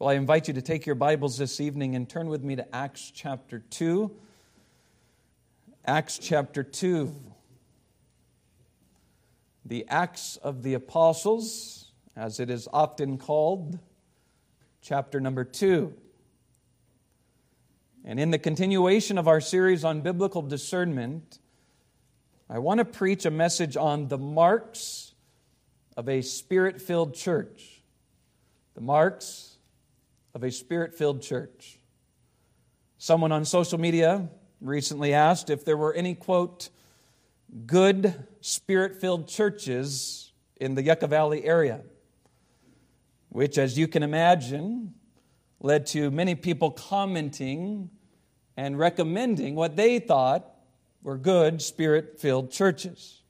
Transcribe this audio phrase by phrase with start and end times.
[0.00, 2.72] Well, I invite you to take your Bibles this evening and turn with me to
[2.72, 4.08] Acts chapter 2.
[5.84, 7.12] Acts chapter 2.
[9.64, 13.80] The Acts of the Apostles, as it is often called,
[14.82, 15.92] chapter number 2.
[18.04, 21.40] And in the continuation of our series on biblical discernment,
[22.48, 25.14] I want to preach a message on the marks
[25.96, 27.82] of a spirit filled church.
[28.76, 29.56] The marks
[30.38, 31.80] of a spirit filled church.
[32.96, 34.28] Someone on social media
[34.60, 36.68] recently asked if there were any, quote,
[37.66, 41.80] good spirit filled churches in the Yucca Valley area,
[43.30, 44.94] which, as you can imagine,
[45.58, 47.90] led to many people commenting
[48.56, 50.54] and recommending what they thought
[51.02, 53.22] were good spirit filled churches.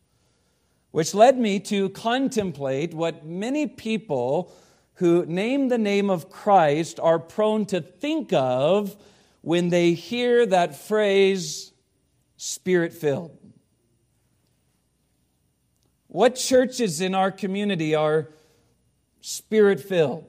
[0.91, 4.53] Which led me to contemplate what many people
[4.99, 8.97] who name the name of Christ are prone to think of
[9.43, 11.73] when they hear that phrase,
[12.37, 13.39] spirit filled.
[16.09, 18.31] What churches in our community are
[19.21, 20.27] spirit filled?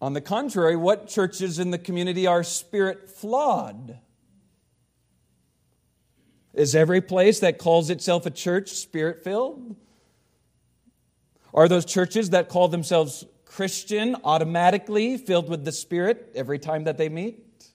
[0.00, 3.98] On the contrary, what churches in the community are spirit flawed?
[6.54, 9.74] Is every place that calls itself a church spirit filled?
[11.58, 16.98] Are those churches that call themselves Christian automatically filled with the Spirit every time that
[16.98, 17.66] they meet?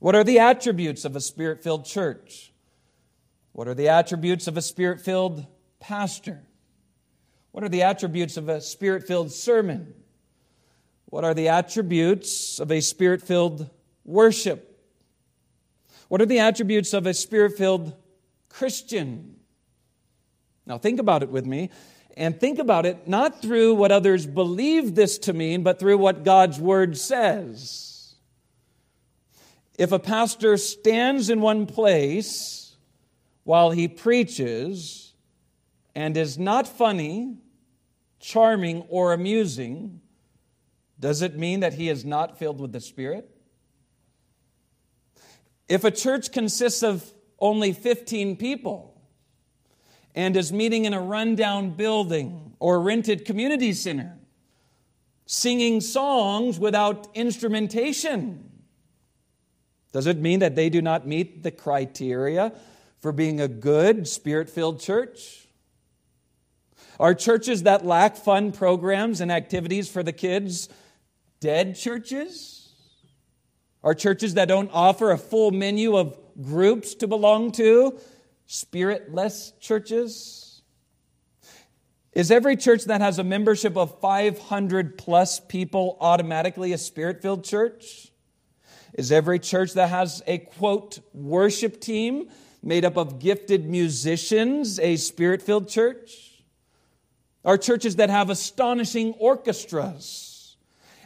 [0.00, 2.52] What are the attributes of a spirit filled church?
[3.52, 5.46] What are the attributes of a spirit filled
[5.78, 6.42] pastor?
[7.52, 9.94] What are the attributes of a spirit filled sermon?
[11.04, 13.70] What are the attributes of a spirit filled
[14.04, 14.76] worship?
[16.08, 17.94] What are the attributes of a spirit filled
[18.48, 19.36] Christian?
[20.66, 21.70] Now, think about it with me
[22.20, 26.22] and think about it not through what others believe this to mean, but through what
[26.22, 28.14] God's word says.
[29.78, 32.76] If a pastor stands in one place
[33.44, 35.14] while he preaches
[35.94, 37.38] and is not funny,
[38.18, 40.02] charming, or amusing,
[40.98, 43.30] does it mean that he is not filled with the Spirit?
[45.70, 48.89] If a church consists of only 15 people,
[50.14, 54.18] and is meeting in a rundown building or rented community center,
[55.26, 58.50] singing songs without instrumentation.
[59.92, 62.52] Does it mean that they do not meet the criteria
[63.00, 65.48] for being a good, spirit filled church?
[66.98, 70.68] Are churches that lack fun programs and activities for the kids
[71.40, 72.72] dead churches?
[73.82, 77.98] Are churches that don't offer a full menu of groups to belong to
[78.50, 80.62] spiritless churches?
[82.12, 87.44] Is every church that has a membership of 500 plus people automatically a spirit filled
[87.44, 88.10] church?
[88.94, 92.28] Is every church that has a quote worship team
[92.60, 96.42] made up of gifted musicians a spirit filled church?
[97.44, 100.56] Are churches that have astonishing orchestras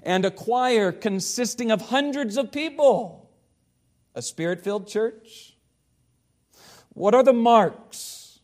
[0.02, 3.30] and a choir consisting of hundreds of people
[4.14, 5.53] a spirit filled church?
[6.94, 8.40] What are the marks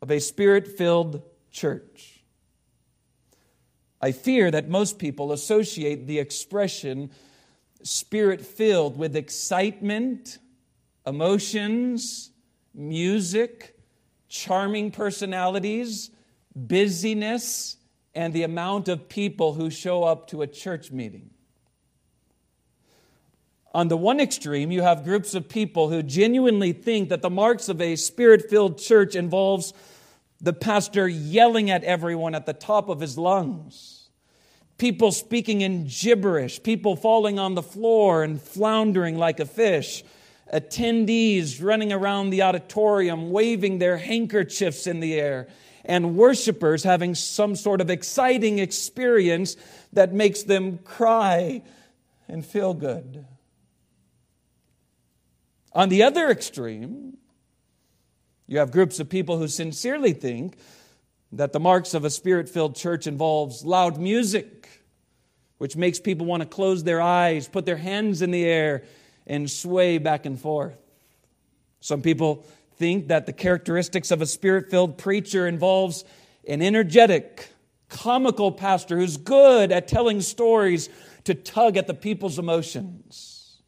[0.00, 2.22] of a spirit filled church?
[4.00, 7.10] I fear that most people associate the expression
[7.82, 10.38] spirit filled with excitement,
[11.06, 12.30] emotions,
[12.74, 13.76] music,
[14.28, 16.10] charming personalities,
[16.54, 17.76] busyness,
[18.14, 21.30] and the amount of people who show up to a church meeting.
[23.74, 27.68] On the one extreme, you have groups of people who genuinely think that the marks
[27.68, 29.74] of a spirit filled church involves
[30.40, 34.08] the pastor yelling at everyone at the top of his lungs,
[34.78, 40.02] people speaking in gibberish, people falling on the floor and floundering like a fish,
[40.54, 45.48] attendees running around the auditorium waving their handkerchiefs in the air,
[45.84, 49.56] and worshipers having some sort of exciting experience
[49.92, 51.62] that makes them cry
[52.28, 53.26] and feel good.
[55.72, 57.16] On the other extreme,
[58.46, 60.56] you have groups of people who sincerely think
[61.32, 64.68] that the marks of a spirit filled church involves loud music,
[65.58, 68.84] which makes people want to close their eyes, put their hands in the air,
[69.26, 70.78] and sway back and forth.
[71.80, 76.04] Some people think that the characteristics of a spirit filled preacher involves
[76.46, 77.50] an energetic,
[77.88, 80.88] comical pastor who's good at telling stories
[81.24, 83.58] to tug at the people's emotions.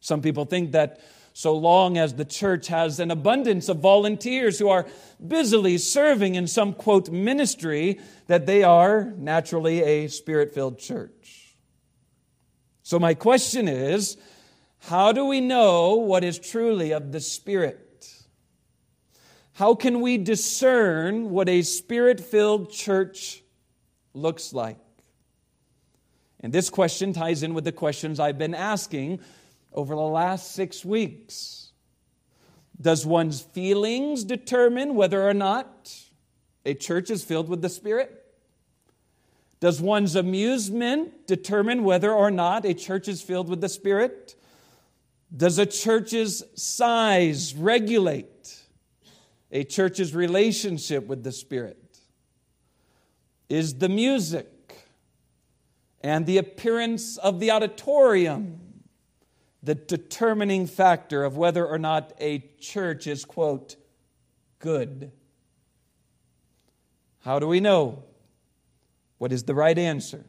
[0.00, 1.00] Some people think that
[1.36, 4.86] so long as the church has an abundance of volunteers who are
[5.26, 11.56] busily serving in some, quote, ministry, that they are naturally a spirit filled church.
[12.84, 14.16] So, my question is
[14.78, 18.14] how do we know what is truly of the Spirit?
[19.54, 23.42] How can we discern what a spirit filled church
[24.12, 24.78] looks like?
[26.40, 29.20] And this question ties in with the questions I've been asking
[29.74, 31.72] over the last six weeks.
[32.80, 35.92] Does one's feelings determine whether or not
[36.64, 38.20] a church is filled with the Spirit?
[39.60, 44.34] Does one's amusement determine whether or not a church is filled with the Spirit?
[45.34, 48.60] Does a church's size regulate
[49.50, 51.98] a church's relationship with the Spirit?
[53.48, 54.48] Is the music
[56.02, 58.60] and the appearance of the auditorium
[59.64, 63.76] the determining factor of whether or not a church is, quote,
[64.58, 65.10] good?
[67.20, 68.04] How do we know?
[69.18, 70.26] What is the right answer?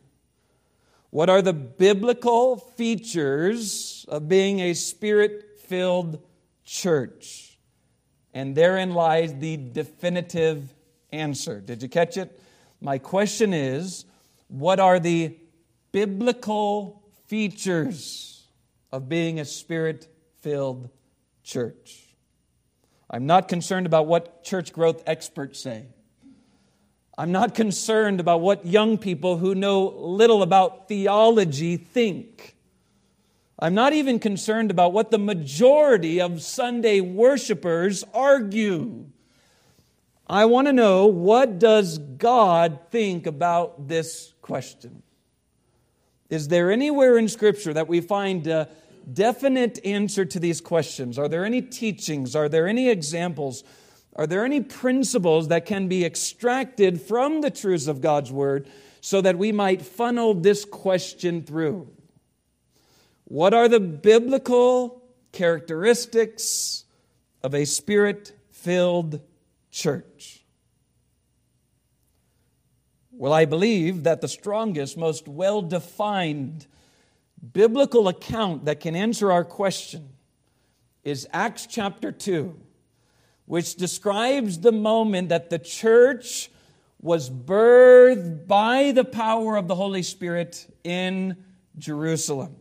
[1.09, 6.21] What are the biblical features of being a spirit filled
[6.63, 7.57] church?
[8.33, 10.73] And therein lies the definitive
[11.11, 11.59] answer.
[11.59, 12.39] Did you catch it?
[12.81, 14.05] My question is
[14.47, 15.38] what are the
[15.91, 18.34] biblical features
[18.95, 20.07] of being a spirit
[20.39, 20.89] filled
[21.44, 22.15] church?
[23.09, 25.88] I'm not concerned about what church growth experts say.
[27.18, 32.56] I'm not concerned about what young people who know little about theology think.
[33.59, 39.07] I'm not even concerned about what the majority of Sunday worshipers argue.
[40.25, 45.03] I want to know what does God think about this question?
[46.30, 48.68] Is there anywhere in Scripture that we find a
[49.13, 51.17] definite answer to these questions?
[51.17, 52.35] Are there any teachings?
[52.35, 53.63] Are there any examples?
[54.15, 58.69] Are there any principles that can be extracted from the truths of God's Word
[59.01, 61.89] so that we might funnel this question through?
[63.25, 66.85] What are the biblical characteristics
[67.43, 69.21] of a spirit filled
[69.71, 70.43] church?
[73.11, 76.67] Well, I believe that the strongest, most well defined
[77.53, 80.09] biblical account that can answer our question
[81.03, 82.59] is Acts chapter 2,
[83.45, 86.50] which describes the moment that the church
[87.00, 91.38] was birthed by the power of the Holy Spirit in
[91.77, 92.56] Jerusalem.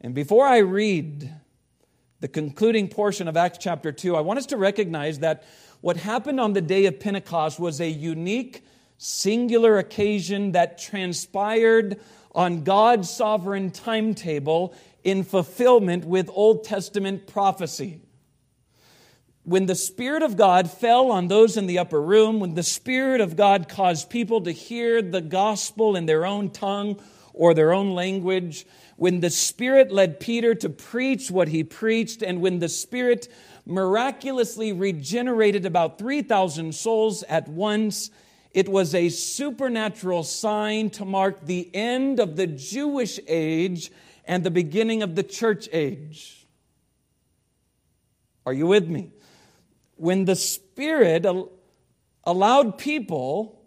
[0.00, 1.30] And before I read
[2.20, 5.44] the concluding portion of Acts chapter 2, I want us to recognize that
[5.82, 8.64] what happened on the day of Pentecost was a unique,
[8.96, 12.00] singular occasion that transpired
[12.32, 18.00] on God's sovereign timetable in fulfillment with Old Testament prophecy.
[19.44, 23.20] When the Spirit of God fell on those in the upper room, when the Spirit
[23.20, 27.00] of God caused people to hear the gospel in their own tongue
[27.32, 28.66] or their own language,
[28.96, 33.28] when the Spirit led Peter to preach what he preached, and when the Spirit
[33.64, 38.10] miraculously regenerated about 3,000 souls at once,
[38.52, 43.90] it was a supernatural sign to mark the end of the Jewish age
[44.24, 46.46] and the beginning of the church age.
[48.44, 49.12] Are you with me?
[49.96, 51.26] When the Spirit
[52.24, 53.60] allowed people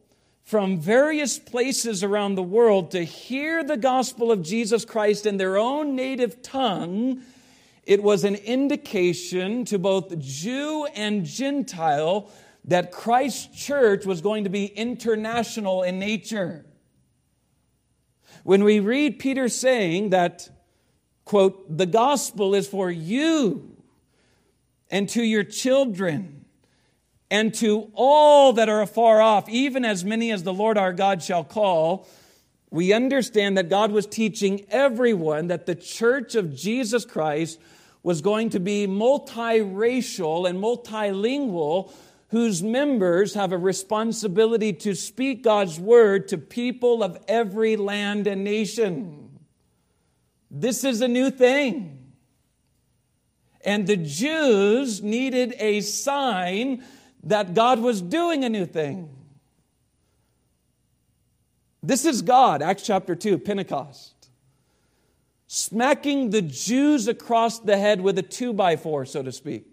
[0.43, 5.57] from various places around the world to hear the gospel of Jesus Christ in their
[5.57, 7.21] own native tongue,
[7.85, 12.29] it was an indication to both Jew and Gentile
[12.65, 16.65] that Christ's church was going to be international in nature.
[18.43, 20.49] When we read Peter saying that,
[21.25, 23.77] quote, the gospel is for you
[24.89, 26.45] and to your children
[27.31, 31.23] and to all that are afar off, even as many as the Lord our God
[31.23, 32.07] shall call,
[32.69, 37.59] we understand that God was teaching everyone that the church of Jesus Christ
[38.03, 41.91] was going to be multiracial and multilingual,
[42.33, 48.43] whose members have a responsibility to speak God's word to people of every land and
[48.43, 49.37] nation.
[50.49, 52.11] This is a new thing.
[53.63, 56.83] And the Jews needed a sign
[57.21, 59.15] that God was doing a new thing.
[61.83, 64.29] This is God, Acts chapter 2, Pentecost,
[65.45, 69.72] smacking the Jews across the head with a two by four, so to speak.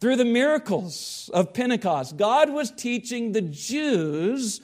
[0.00, 4.62] Through the miracles of Pentecost, God was teaching the Jews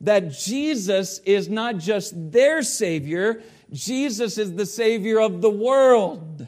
[0.00, 6.46] that Jesus is not just their Savior, Jesus is the Savior of the world.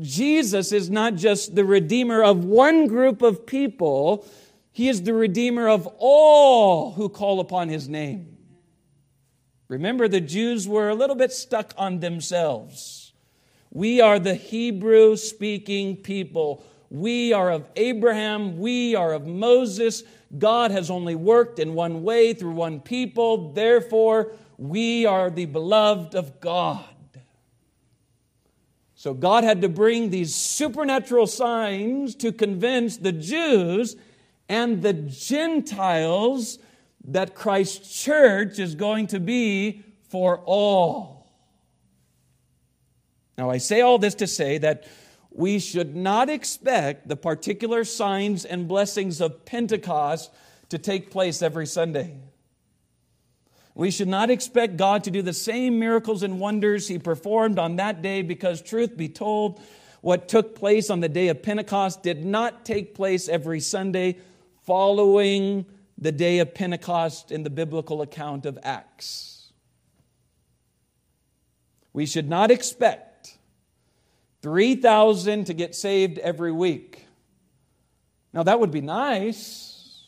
[0.00, 4.26] Jesus is not just the Redeemer of one group of people,
[4.72, 8.36] He is the Redeemer of all who call upon His name.
[9.68, 13.03] Remember, the Jews were a little bit stuck on themselves.
[13.74, 16.64] We are the Hebrew speaking people.
[16.90, 18.58] We are of Abraham.
[18.60, 20.04] We are of Moses.
[20.38, 23.52] God has only worked in one way through one people.
[23.52, 26.84] Therefore, we are the beloved of God.
[28.94, 33.96] So God had to bring these supernatural signs to convince the Jews
[34.48, 36.60] and the Gentiles
[37.06, 41.13] that Christ's church is going to be for all.
[43.36, 44.84] Now, I say all this to say that
[45.30, 50.32] we should not expect the particular signs and blessings of Pentecost
[50.68, 52.14] to take place every Sunday.
[53.74, 57.76] We should not expect God to do the same miracles and wonders he performed on
[57.76, 59.60] that day because, truth be told,
[60.00, 64.18] what took place on the day of Pentecost did not take place every Sunday
[64.62, 65.66] following
[65.98, 69.52] the day of Pentecost in the biblical account of Acts.
[71.92, 73.13] We should not expect
[74.44, 77.06] 3,000 to get saved every week.
[78.34, 80.04] Now, that would be nice.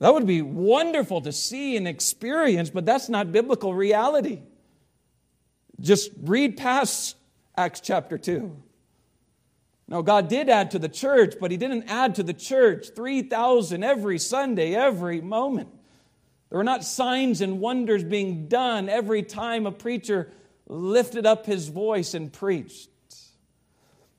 [0.00, 4.42] That would be wonderful to see and experience, but that's not biblical reality.
[5.80, 7.16] Just read past
[7.56, 8.54] Acts chapter 2.
[9.88, 13.82] Now, God did add to the church, but He didn't add to the church 3,000
[13.82, 15.70] every Sunday, every moment.
[16.50, 20.30] There were not signs and wonders being done every time a preacher
[20.66, 22.90] lifted up his voice and preached.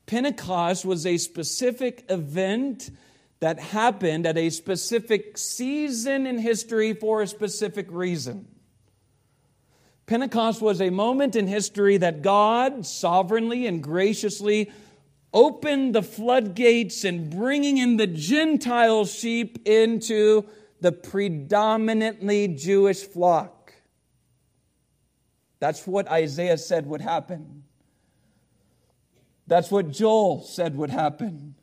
[0.05, 2.89] Pentecost was a specific event
[3.39, 8.47] that happened at a specific season in history for a specific reason.
[10.05, 14.71] Pentecost was a moment in history that God sovereignly and graciously
[15.33, 20.45] opened the floodgates and bringing in the Gentile sheep into
[20.81, 23.73] the predominantly Jewish flock.
[25.59, 27.62] That's what Isaiah said would happen.
[29.53, 31.53] That's what Joel said would happen.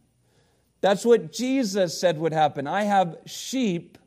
[0.81, 2.69] That's what Jesus said would happen.
[2.69, 3.99] I have sheep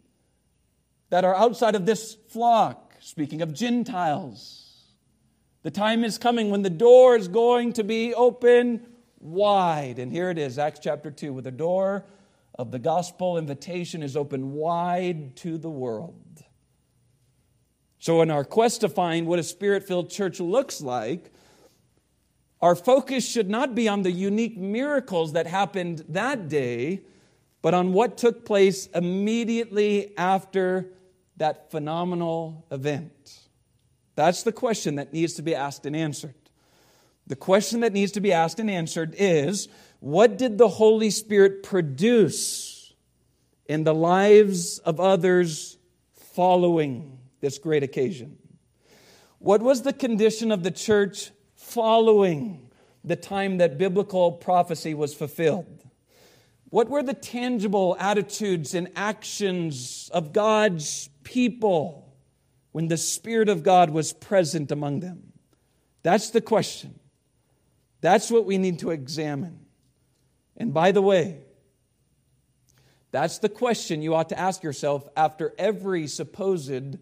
[1.09, 4.85] that are outside of this flock, speaking of Gentiles.
[5.63, 8.87] The time is coming when the door is going to be open
[9.19, 9.99] wide.
[9.99, 12.05] And here it is, Acts chapter 2, where the door
[12.57, 16.41] of the gospel invitation is open wide to the world.
[17.99, 21.32] So, in our quest to find what a spirit filled church looks like,
[22.63, 27.01] our focus should not be on the unique miracles that happened that day,
[27.61, 30.89] but on what took place immediately after
[31.35, 33.37] that phenomenal event.
[34.15, 36.35] That's the question that needs to be asked and answered.
[37.27, 39.67] The question that needs to be asked and answered is
[39.99, 42.93] what did the Holy Spirit produce
[43.65, 45.77] in the lives of others
[46.13, 48.37] following this great occasion?
[49.39, 51.31] What was the condition of the church
[51.73, 52.69] following
[53.03, 55.83] the time that biblical prophecy was fulfilled?
[56.69, 62.15] What were the tangible attitudes and actions of God's people
[62.71, 65.33] when the Spirit of God was present among them?
[66.01, 66.99] That's the question.
[68.01, 69.59] That's what we need to examine.
[70.57, 71.37] And by the way,
[73.11, 76.97] that's the question you ought to ask yourself after every supposed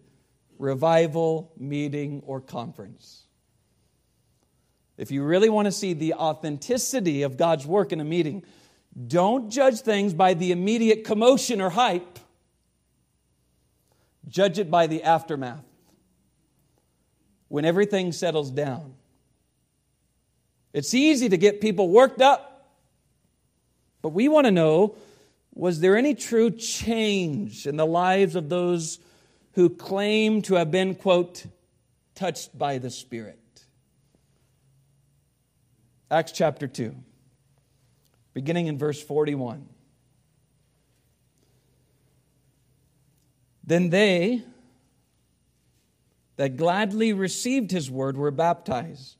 [0.58, 3.21] revival, meeting, or conference.
[4.96, 8.44] If you really want to see the authenticity of God's work in a meeting,
[9.06, 12.18] don't judge things by the immediate commotion or hype.
[14.28, 15.64] Judge it by the aftermath.
[17.48, 18.94] When everything settles down.
[20.72, 22.70] It's easy to get people worked up,
[24.00, 24.96] but we want to know
[25.54, 28.98] was there any true change in the lives of those
[29.52, 31.44] who claim to have been, quote,
[32.14, 33.38] touched by the Spirit?
[36.12, 36.94] Acts chapter 2,
[38.34, 39.66] beginning in verse 41.
[43.64, 44.42] Then they
[46.36, 49.16] that gladly received his word were baptized.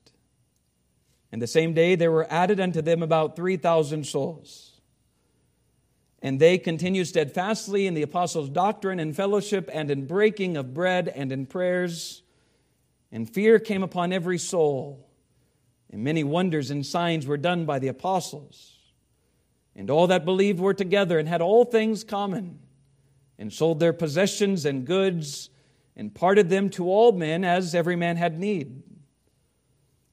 [1.32, 4.78] And the same day there were added unto them about 3,000 souls.
[6.20, 11.08] And they continued steadfastly in the apostles' doctrine and fellowship and in breaking of bread
[11.08, 12.22] and in prayers.
[13.10, 15.08] And fear came upon every soul.
[15.92, 18.78] And many wonders and signs were done by the apostles.
[19.76, 22.58] And all that believed were together and had all things common,
[23.38, 25.50] and sold their possessions and goods,
[25.94, 28.82] and parted them to all men as every man had need.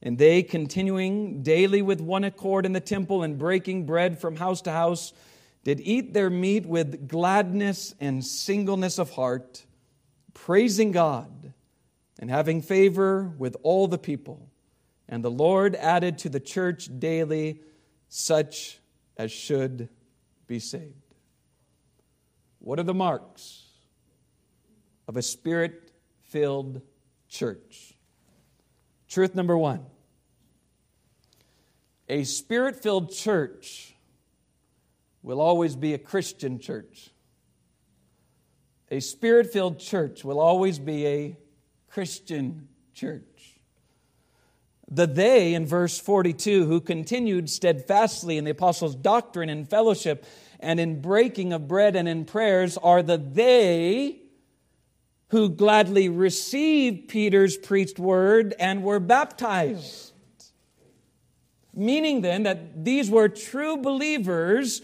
[0.02, 4.62] And they, continuing daily with one accord in the temple and breaking bread from house
[4.62, 5.12] to house,
[5.62, 9.66] did eat their meat with gladness and singleness of heart,
[10.32, 11.52] praising God
[12.18, 14.49] and having favor with all the people.
[15.10, 17.60] And the Lord added to the church daily
[18.08, 18.78] such
[19.16, 19.88] as should
[20.46, 20.94] be saved.
[22.60, 23.64] What are the marks
[25.08, 25.90] of a spirit
[26.22, 26.80] filled
[27.28, 27.94] church?
[29.08, 29.84] Truth number one
[32.08, 33.94] a spirit filled church
[35.22, 37.10] will always be a Christian church.
[38.90, 41.36] A spirit filled church will always be a
[41.88, 43.29] Christian church.
[44.90, 50.24] The they in verse 42 who continued steadfastly in the apostles' doctrine and fellowship
[50.58, 54.20] and in breaking of bread and in prayers are the they
[55.28, 60.12] who gladly received Peter's preached word and were baptized.
[61.72, 64.82] Meaning then that these were true believers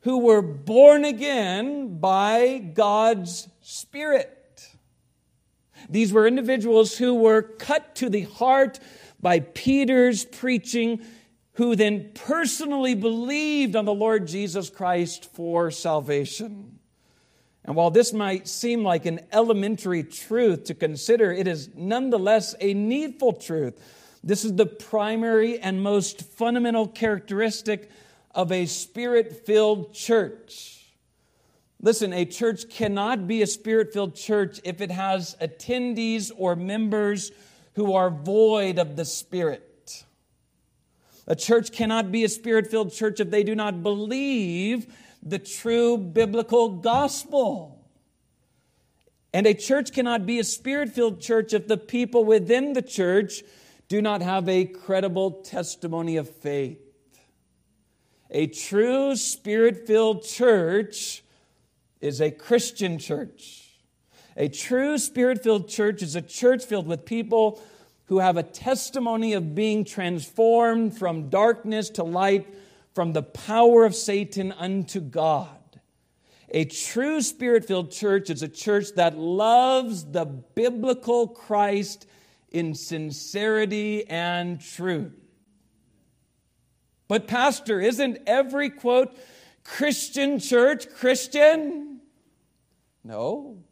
[0.00, 4.34] who were born again by God's Spirit.
[5.88, 8.78] These were individuals who were cut to the heart
[9.20, 11.00] by Peter's preaching,
[11.52, 16.78] who then personally believed on the Lord Jesus Christ for salvation.
[17.64, 22.72] And while this might seem like an elementary truth to consider, it is nonetheless a
[22.74, 23.78] needful truth.
[24.24, 27.90] This is the primary and most fundamental characteristic
[28.34, 30.86] of a spirit filled church.
[31.80, 37.30] Listen, a church cannot be a spirit filled church if it has attendees or members
[37.78, 40.04] who are void of the Spirit.
[41.28, 44.92] A church cannot be a spirit filled church if they do not believe
[45.22, 47.86] the true biblical gospel.
[49.32, 53.44] And a church cannot be a spirit filled church if the people within the church
[53.86, 56.80] do not have a credible testimony of faith.
[58.28, 61.22] A true spirit filled church
[62.00, 63.67] is a Christian church.
[64.38, 67.60] A true spirit filled church is a church filled with people
[68.04, 72.46] who have a testimony of being transformed from darkness to light,
[72.94, 75.80] from the power of Satan unto God.
[76.50, 82.06] A true spirit filled church is a church that loves the biblical Christ
[82.50, 85.12] in sincerity and truth.
[87.08, 89.18] But, Pastor, isn't every quote
[89.64, 92.00] Christian church Christian?
[93.02, 93.64] No.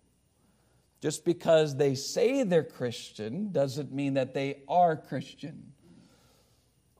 [1.00, 5.72] Just because they say they're Christian doesn't mean that they are Christian.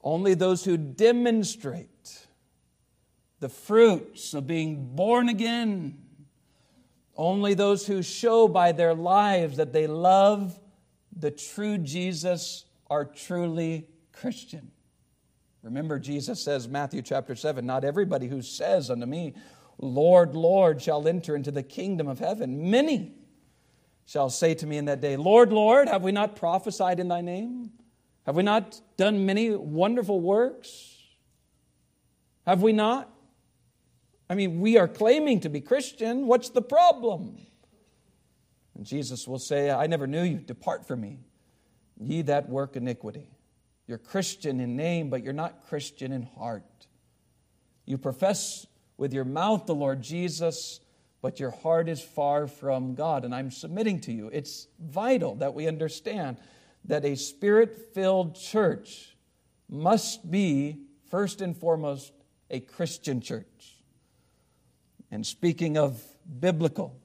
[0.02, 2.26] Only those who demonstrate
[3.40, 5.98] the fruits of being born again,
[7.16, 10.58] only those who show by their lives that they love
[11.16, 14.70] the true Jesus are truly Christian.
[15.62, 19.34] Remember, Jesus says, Matthew chapter 7, not everybody who says unto me,
[19.78, 22.70] Lord, Lord, shall enter into the kingdom of heaven.
[22.70, 23.14] Many
[24.06, 27.20] shall say to me in that day, Lord, Lord, have we not prophesied in thy
[27.20, 27.72] name?
[28.24, 30.96] Have we not done many wonderful works?
[32.46, 33.10] Have we not?
[34.30, 36.26] I mean, we are claiming to be Christian.
[36.26, 37.38] What's the problem?
[38.74, 40.38] And Jesus will say, I never knew you.
[40.38, 41.20] Depart from me,
[41.98, 43.30] ye that work iniquity.
[43.86, 46.86] You're Christian in name, but you're not Christian in heart.
[47.84, 48.66] You profess
[48.96, 50.80] with your mouth the Lord Jesus
[51.26, 53.24] but your heart is far from God.
[53.24, 54.30] And I'm submitting to you.
[54.32, 56.36] It's vital that we understand
[56.84, 59.16] that a spirit filled church
[59.68, 62.12] must be, first and foremost,
[62.48, 63.74] a Christian church.
[65.10, 66.00] And speaking of
[66.38, 66.96] biblical,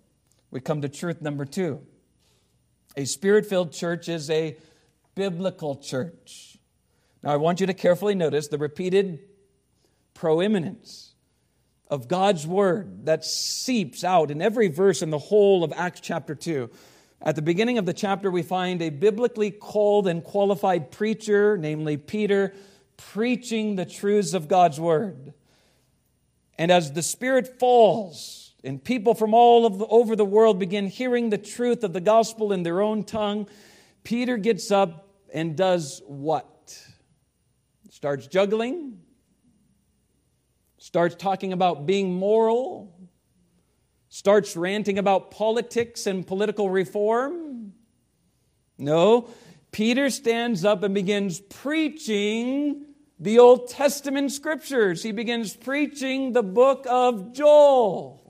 [0.52, 1.82] we come to truth number two.
[2.96, 4.56] A spirit filled church is a
[5.16, 6.60] biblical church.
[7.24, 9.22] Now, I want you to carefully notice the repeated
[10.14, 11.11] proeminence
[11.92, 16.34] of God's word that seeps out in every verse in the whole of Acts chapter
[16.34, 16.70] 2.
[17.22, 21.98] At the beginning of the chapter, we find a biblically called and qualified preacher, namely
[21.98, 22.56] Peter,
[22.96, 25.34] preaching the truths of God's word.
[26.58, 31.30] And as the Spirit falls, and people from all the, over the world begin hearing
[31.30, 33.48] the truth of the gospel in their own tongue,
[34.04, 36.80] Peter gets up and does what?
[37.90, 39.00] Starts juggling,
[40.82, 42.92] starts talking about being moral,
[44.10, 47.74] starts ranting about politics and political reform.
[48.80, 49.30] No,
[49.72, 52.88] Peter stands up and begins preaching
[53.20, 55.04] the Old Testament scriptures.
[55.04, 58.21] He begins preaching the book of Joel.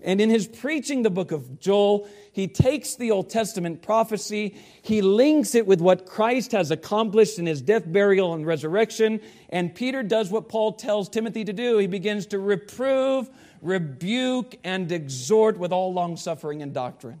[0.00, 5.02] And in his preaching the book of Joel, he takes the Old Testament prophecy, he
[5.02, 9.20] links it with what Christ has accomplished in his death, burial, and resurrection.
[9.48, 11.78] And Peter does what Paul tells Timothy to do.
[11.78, 13.28] He begins to reprove,
[13.60, 17.18] rebuke, and exhort with all long suffering and doctrine.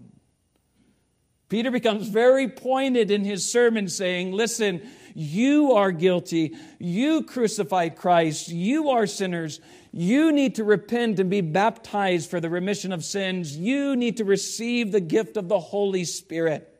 [1.48, 6.54] Peter becomes very pointed in his sermon, saying, Listen, you are guilty.
[6.78, 8.50] You crucified Christ.
[8.50, 9.60] You are sinners.
[9.92, 13.56] You need to repent and be baptized for the remission of sins.
[13.56, 16.74] You need to receive the gift of the Holy Spirit.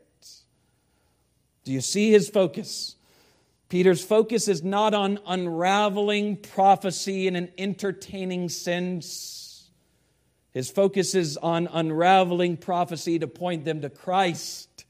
[1.63, 2.95] Do you see his focus?
[3.69, 9.69] Peter's focus is not on unraveling prophecy in an entertaining sense.
[10.51, 14.85] His focus is on unraveling prophecy to point them to Christ,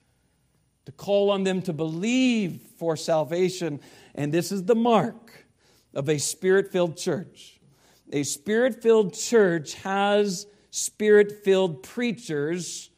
[0.85, 3.81] to call on them to believe for salvation.
[4.15, 5.45] And this is the mark
[5.93, 7.58] of a spirit filled church.
[8.11, 12.89] A spirit filled church has spirit filled preachers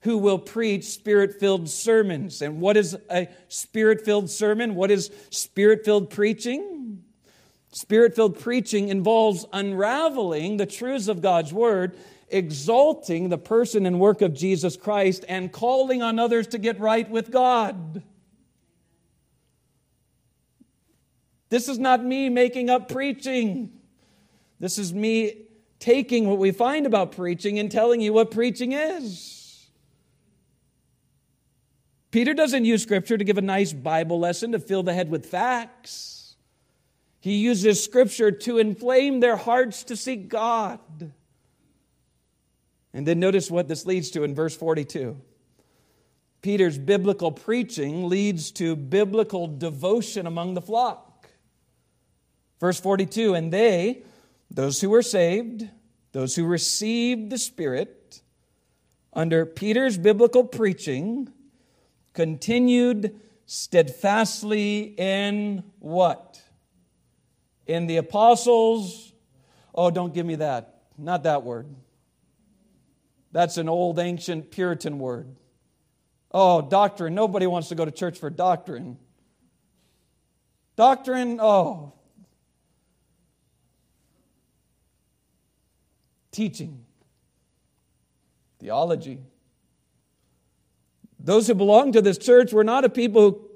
[0.00, 2.42] who will preach spirit filled sermons.
[2.42, 4.74] And what is a spirit filled sermon?
[4.74, 7.02] What is spirit filled preaching?
[7.72, 11.96] Spirit filled preaching involves unraveling the truths of God's word,
[12.28, 17.08] exalting the person and work of Jesus Christ, and calling on others to get right
[17.08, 18.02] with God.
[21.48, 23.70] This is not me making up preaching.
[24.64, 25.42] This is me
[25.78, 29.68] taking what we find about preaching and telling you what preaching is.
[32.10, 35.26] Peter doesn't use scripture to give a nice Bible lesson to fill the head with
[35.26, 36.36] facts.
[37.20, 40.80] He uses scripture to inflame their hearts to seek God.
[42.94, 45.20] And then notice what this leads to in verse 42.
[46.40, 51.28] Peter's biblical preaching leads to biblical devotion among the flock.
[52.60, 54.04] Verse 42 And they,
[54.50, 55.68] those who were saved,
[56.12, 58.22] those who received the Spirit,
[59.12, 61.32] under Peter's biblical preaching,
[62.12, 66.40] continued steadfastly in what?
[67.66, 69.12] In the apostles.
[69.74, 70.82] Oh, don't give me that.
[70.96, 71.66] Not that word.
[73.32, 75.34] That's an old, ancient Puritan word.
[76.30, 77.14] Oh, doctrine.
[77.14, 78.98] Nobody wants to go to church for doctrine.
[80.76, 81.92] Doctrine, oh,
[86.34, 86.84] teaching,
[88.58, 89.20] theology.
[91.18, 93.50] Those who belonged to this church were not a people who,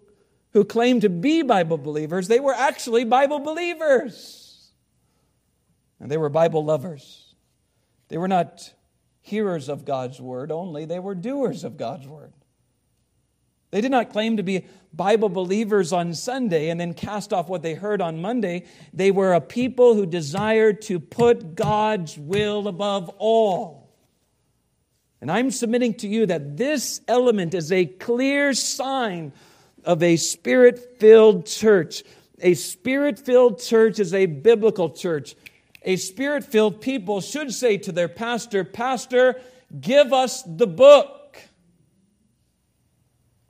[0.52, 4.70] who claimed to be Bible believers, they were actually Bible believers.
[6.00, 7.34] And they were Bible lovers.
[8.08, 8.72] They were not
[9.20, 12.32] hearers of God's word only, they were doers of God's word.
[13.70, 17.62] They did not claim to be Bible believers on Sunday and then cast off what
[17.62, 18.64] they heard on Monday.
[18.94, 23.90] They were a people who desired to put God's will above all.
[25.20, 29.32] And I'm submitting to you that this element is a clear sign
[29.84, 32.02] of a spirit filled church.
[32.40, 35.34] A spirit filled church is a biblical church.
[35.82, 39.40] A spirit filled people should say to their pastor, Pastor,
[39.80, 41.17] give us the book.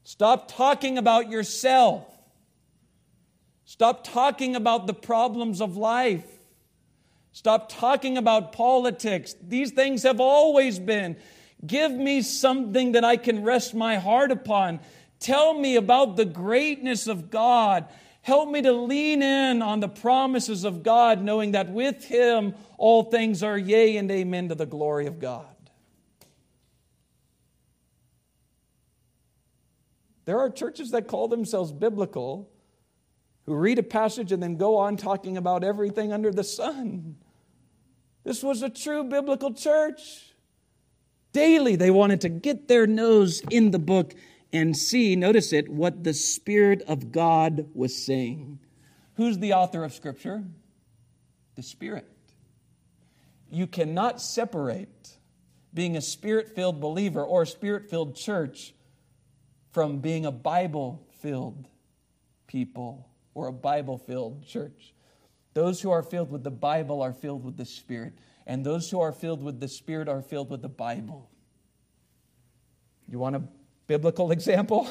[0.09, 2.03] Stop talking about yourself.
[3.67, 6.25] Stop talking about the problems of life.
[7.33, 9.35] Stop talking about politics.
[9.47, 11.19] These things have always been.
[11.67, 14.81] Give me something that I can rest my heart upon.
[15.21, 17.85] Tell me about the greatness of God.
[18.23, 23.03] Help me to lean in on the promises of God, knowing that with Him all
[23.03, 25.58] things are yea and amen to the glory of God.
[30.29, 32.51] There are churches that call themselves biblical
[33.47, 37.17] who read a passage and then go on talking about everything under the sun.
[38.25, 40.35] This was a true biblical church.
[41.33, 44.13] Daily, they wanted to get their nose in the book
[44.53, 48.59] and see, notice it, what the Spirit of God was saying.
[49.15, 50.45] Who's the author of Scripture?
[51.55, 52.07] The Spirit.
[53.51, 55.17] You cannot separate
[55.73, 58.75] being a spirit filled believer or a spirit filled church
[59.71, 61.69] from being a Bible filled
[62.47, 64.95] people or a Bible filled church.
[65.55, 68.15] Those who are filled with the Bible are filled with the Spirit,
[68.47, 71.31] and those who are filled with the Spirit are filled with the Bible.
[73.09, 73.43] You want a
[73.87, 74.89] biblical example?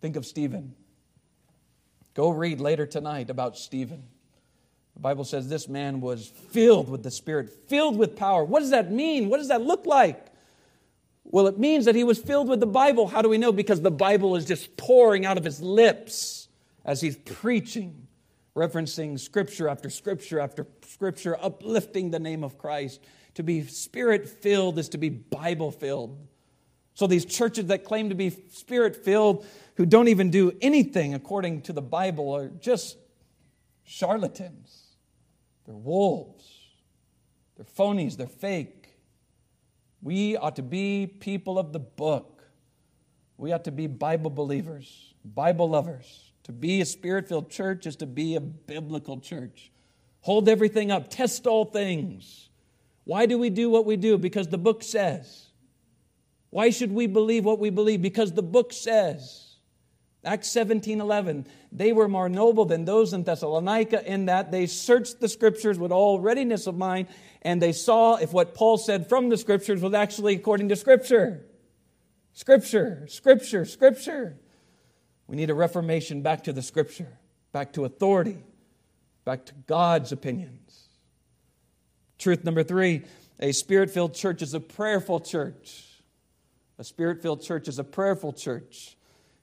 [0.00, 0.74] Think of Stephen.
[2.14, 4.02] Go read later tonight about Stephen.
[4.94, 8.44] The Bible says this man was filled with the Spirit, filled with power.
[8.44, 9.28] What does that mean?
[9.28, 10.26] What does that look like?
[11.32, 13.08] Well, it means that he was filled with the Bible.
[13.08, 13.50] How do we know?
[13.50, 16.46] Because the Bible is just pouring out of his lips
[16.84, 18.06] as he's preaching
[18.54, 23.00] referencing scripture after scripture after scripture, uplifting the name of Christ.
[23.34, 26.18] To be spirit filled is to be Bible filled.
[26.94, 31.62] So these churches that claim to be spirit filled, who don't even do anything according
[31.62, 32.98] to the Bible, are just
[33.84, 34.82] charlatans.
[35.64, 36.44] They're wolves.
[37.56, 38.18] They're phonies.
[38.18, 38.81] They're fake.
[40.02, 42.42] We ought to be people of the book.
[43.38, 46.32] We ought to be Bible believers, Bible lovers.
[46.44, 49.70] To be a spirit filled church is to be a biblical church.
[50.22, 52.50] Hold everything up, test all things.
[53.04, 54.18] Why do we do what we do?
[54.18, 55.46] Because the book says.
[56.50, 58.02] Why should we believe what we believe?
[58.02, 59.51] Because the book says.
[60.24, 61.46] Acts 17 11.
[61.72, 65.90] They were more noble than those in Thessalonica in that they searched the scriptures with
[65.90, 67.08] all readiness of mind
[67.42, 71.44] and they saw if what Paul said from the scriptures was actually according to scripture.
[72.34, 74.36] Scripture, scripture, scripture.
[75.26, 77.18] We need a reformation back to the scripture,
[77.52, 78.38] back to authority,
[79.24, 80.88] back to God's opinions.
[82.18, 83.02] Truth number three
[83.40, 85.84] a spirit filled church is a prayerful church.
[86.78, 88.96] A spirit filled church is a prayerful church.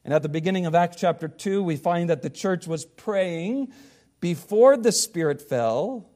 [0.04, 3.74] And at the beginning of Acts chapter 2, we find that the church was praying
[4.20, 6.10] before the Spirit fell.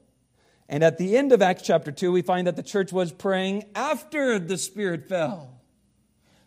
[0.68, 3.64] And at the end of Acts chapter 2, we find that the church was praying
[3.74, 5.60] after the Spirit fell.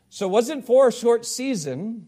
[0.09, 2.07] So it wasn't for a short season.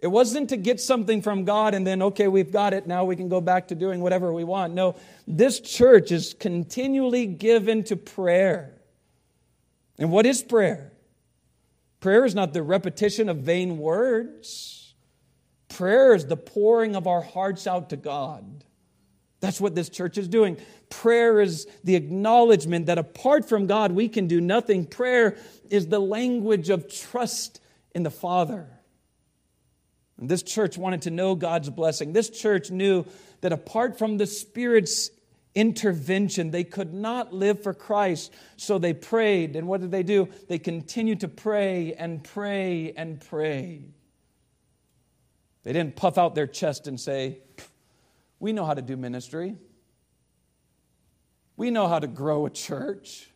[0.00, 2.86] It wasn't to get something from God and then, okay, we've got it.
[2.86, 4.74] Now we can go back to doing whatever we want.
[4.74, 8.74] No, this church is continually given to prayer.
[9.98, 10.92] And what is prayer?
[12.04, 14.92] Prayer is not the repetition of vain words.
[15.70, 18.62] Prayer is the pouring of our hearts out to God.
[19.40, 20.58] That's what this church is doing.
[20.90, 24.84] Prayer is the acknowledgement that apart from God, we can do nothing.
[24.84, 25.38] Prayer
[25.70, 27.62] is the language of trust
[27.94, 28.68] in the Father.
[30.18, 32.12] And this church wanted to know God's blessing.
[32.12, 33.06] This church knew
[33.40, 35.08] that apart from the Spirit's
[35.54, 36.50] intervention.
[36.50, 39.56] They could not live for Christ, so they prayed.
[39.56, 40.28] And what did they do?
[40.48, 43.84] They continued to pray and pray and pray.
[45.62, 47.38] They didn't puff out their chest and say,
[48.38, 49.56] We know how to do ministry.
[51.56, 53.30] We know how to grow a church.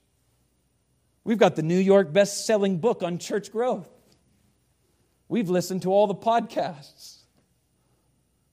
[1.25, 3.89] We've got the New York best selling book on church growth.
[5.29, 7.19] We've listened to all the podcasts.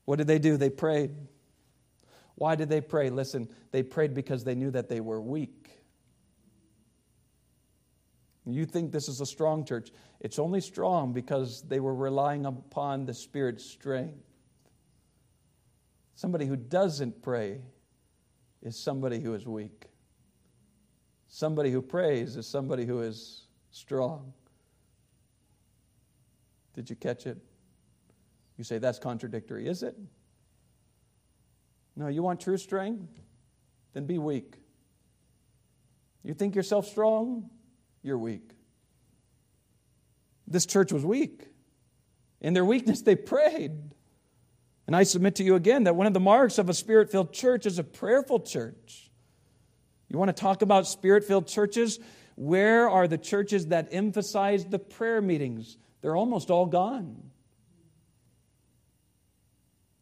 [0.04, 0.56] What did they do?
[0.56, 1.10] They prayed.
[2.36, 3.10] Why did they pray?
[3.10, 5.70] Listen, they prayed because they knew that they were weak.
[8.46, 9.90] You think this is a strong church.
[10.20, 14.22] It's only strong because they were relying upon the Spirit's strength.
[16.14, 17.60] Somebody who doesn't pray
[18.62, 19.86] is somebody who is weak.
[21.26, 24.32] Somebody who prays is somebody who is strong.
[26.74, 27.38] Did you catch it?
[28.56, 29.66] You say that's contradictory.
[29.66, 29.96] Is it?
[31.96, 33.08] No, you want true strength?
[33.94, 34.56] Then be weak.
[36.22, 37.48] You think yourself strong?
[38.02, 38.50] You're weak.
[40.46, 41.46] This church was weak.
[42.40, 43.72] In their weakness, they prayed.
[44.86, 47.32] And I submit to you again that one of the marks of a spirit filled
[47.32, 49.10] church is a prayerful church.
[50.08, 51.98] You want to talk about spirit filled churches?
[52.36, 55.78] Where are the churches that emphasize the prayer meetings?
[56.02, 57.30] They're almost all gone.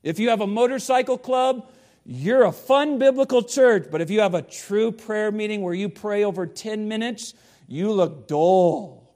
[0.02, 1.70] If you have a motorcycle club,
[2.06, 5.88] you're a fun biblical church, but if you have a true prayer meeting where you
[5.88, 7.34] pray over 10 minutes,
[7.66, 9.14] you look dull.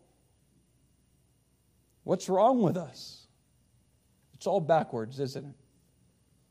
[2.05, 3.27] What's wrong with us?
[4.35, 5.55] It's all backwards, isn't it?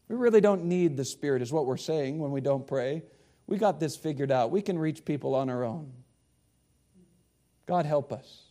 [0.09, 3.03] We really don't need the Spirit, is what we're saying when we don't pray.
[3.47, 4.51] We got this figured out.
[4.51, 5.91] We can reach people on our own.
[7.65, 8.43] God help us.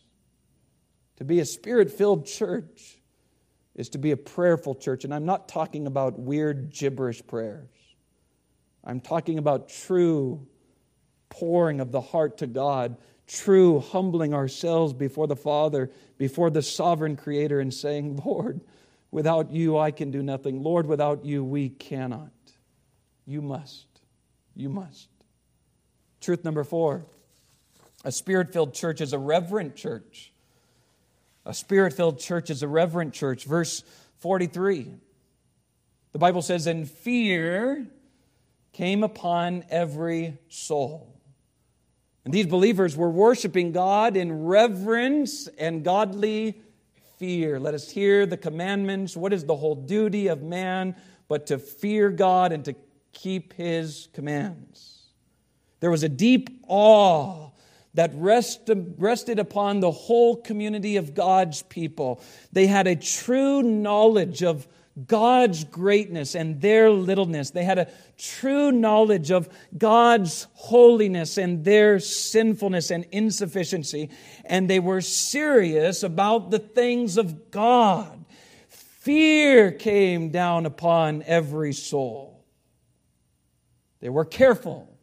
[1.17, 2.99] To be a spirit filled church
[3.75, 5.03] is to be a prayerful church.
[5.03, 7.69] And I'm not talking about weird gibberish prayers.
[8.87, 10.47] I'm talking about true
[11.27, 12.95] pouring of the heart to God,
[13.27, 18.61] true humbling ourselves before the Father, before the sovereign Creator, and saying, Lord,
[19.11, 20.63] without you I can do nothing.
[20.63, 22.31] Lord, without you we cannot.
[23.25, 23.87] You must.
[24.55, 25.09] You must.
[26.21, 27.05] Truth number four
[28.05, 30.31] a spirit filled church is a reverent church.
[31.45, 33.43] A spirit filled church is a reverent church.
[33.43, 33.83] Verse
[34.19, 34.93] 43.
[36.13, 37.87] The Bible says, In fear
[38.77, 41.19] came upon every soul.
[42.23, 46.61] And these believers were worshiping God in reverence and godly
[47.17, 47.59] fear.
[47.59, 49.17] Let us hear the commandments.
[49.17, 50.95] What is the whole duty of man
[51.27, 52.75] but to fear God and to
[53.13, 55.07] keep his commands?
[55.79, 57.49] There was a deep awe
[57.95, 62.21] that rested upon the whole community of God's people.
[62.51, 64.67] They had a true knowledge of
[65.05, 67.51] God's greatness and their littleness.
[67.51, 74.09] They had a true knowledge of God's holiness and their sinfulness and insufficiency.
[74.45, 78.25] And they were serious about the things of God.
[78.69, 82.43] Fear came down upon every soul.
[83.99, 84.97] They were careful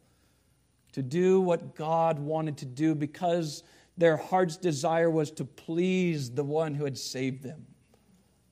[0.91, 3.63] to do what God wanted to do because
[3.97, 7.65] their heart's desire was to please the one who had saved them.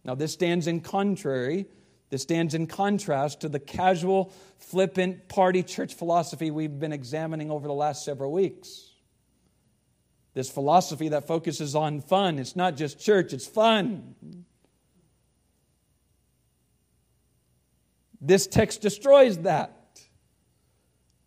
[0.05, 1.65] Now, this stands in contrary,
[2.09, 7.67] this stands in contrast to the casual, flippant party church philosophy we've been examining over
[7.67, 8.91] the last several weeks.
[10.33, 12.39] This philosophy that focuses on fun.
[12.39, 14.45] It's not just church, it's fun.
[18.19, 20.01] This text destroys that.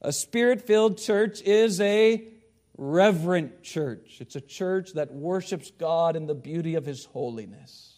[0.01, 2.27] A spirit filled church is a
[2.79, 4.19] reverent church.
[4.21, 7.96] It's a church that worships God in the beauty of His holiness.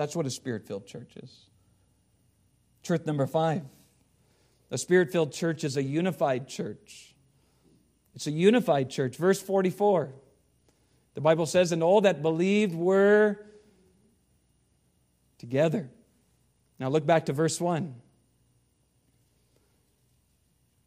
[0.00, 1.44] That's what a spirit filled church is.
[2.82, 3.64] Truth number five
[4.70, 7.14] a spirit filled church is a unified church.
[8.14, 9.18] It's a unified church.
[9.18, 10.14] Verse 44,
[11.12, 13.44] the Bible says, And all that believed were
[15.36, 15.90] together.
[16.78, 17.94] Now look back to verse 1.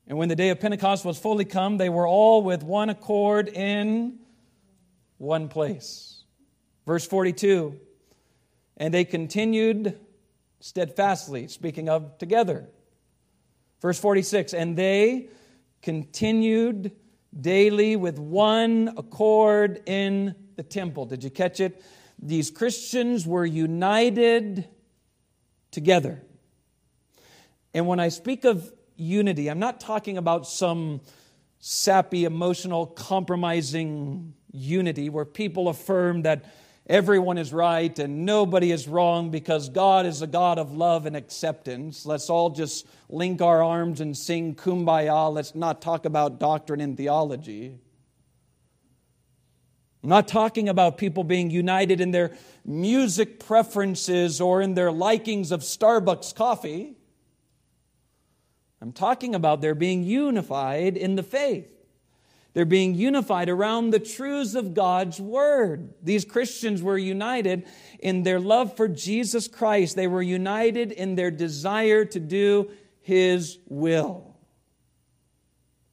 [0.08, 3.48] And when the day of Pentecost was fully come, they were all with one accord
[3.48, 4.18] in
[5.20, 6.24] one place.
[6.88, 7.80] Verse 42
[8.78, 10.00] And they continued
[10.60, 12.70] steadfastly, speaking of together.
[13.82, 15.30] Verse 46 And they
[15.82, 16.92] continued
[17.40, 21.06] daily with one accord in the temple.
[21.06, 21.84] Did you catch it?
[22.20, 24.68] These Christians were united
[25.72, 26.22] together.
[27.74, 29.50] And when I speak of unity.
[29.50, 31.02] I'm not talking about some
[31.60, 36.46] sappy, emotional, compromising unity where people affirm that
[36.88, 41.16] everyone is right and nobody is wrong because God is a God of love and
[41.16, 42.06] acceptance.
[42.06, 45.34] Let's all just link our arms and sing kumbaya.
[45.34, 47.78] Let's not talk about doctrine and theology.
[50.04, 55.54] I'm not talking about people being united in their music preferences or in their likings
[55.54, 56.98] of Starbucks coffee.
[58.82, 61.70] I'm talking about they're being unified in the faith.
[62.54, 65.94] They're being unified around the truths of God's Word.
[66.04, 67.66] These Christians were united
[68.00, 69.96] in their love for Jesus Christ.
[69.96, 72.70] They were united in their desire to do
[73.02, 74.36] His will.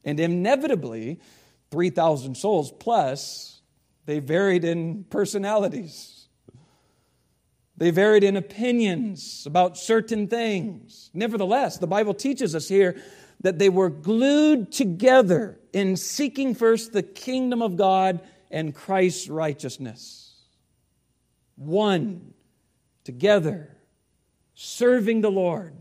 [0.03, 1.19] And inevitably,
[1.71, 3.61] 3,000 souls plus,
[4.05, 6.27] they varied in personalities.
[7.77, 11.09] They varied in opinions about certain things.
[11.15, 13.01] Nevertheless, the Bible teaches us here
[13.41, 20.35] that they were glued together in seeking first the kingdom of God and Christ's righteousness.
[21.55, 22.33] One,
[23.03, 23.75] together,
[24.53, 25.73] serving the Lord.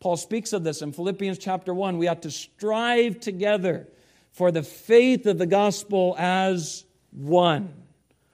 [0.00, 1.98] Paul speaks of this in Philippians chapter 1.
[1.98, 3.88] We ought to strive together
[4.32, 7.72] for the faith of the gospel as one.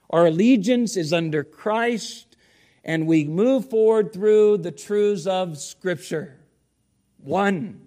[0.09, 2.35] Our allegiance is under Christ
[2.83, 6.37] and we move forward through the truths of Scripture.
[7.17, 7.79] One,